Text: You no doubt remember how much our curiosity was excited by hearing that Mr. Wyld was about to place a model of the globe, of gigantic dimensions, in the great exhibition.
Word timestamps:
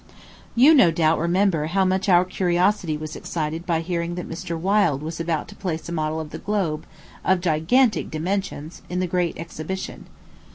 You 0.55 0.73
no 0.73 0.89
doubt 0.89 1.19
remember 1.19 1.67
how 1.67 1.85
much 1.85 2.09
our 2.09 2.25
curiosity 2.25 2.97
was 2.97 3.15
excited 3.15 3.67
by 3.67 3.81
hearing 3.81 4.15
that 4.15 4.27
Mr. 4.27 4.59
Wyld 4.59 5.03
was 5.03 5.19
about 5.19 5.47
to 5.49 5.55
place 5.55 5.87
a 5.89 5.91
model 5.91 6.19
of 6.19 6.31
the 6.31 6.39
globe, 6.39 6.87
of 7.23 7.39
gigantic 7.39 8.09
dimensions, 8.09 8.81
in 8.89 8.99
the 8.99 9.05
great 9.05 9.37
exhibition. 9.37 10.07